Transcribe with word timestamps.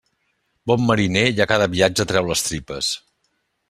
Bon 0.71 0.81
mariner, 0.91 1.23
i 1.41 1.45
a 1.45 1.49
cada 1.53 1.69
viatge 1.77 2.09
treu 2.13 2.35
les 2.35 2.47
tripes. 2.51 2.95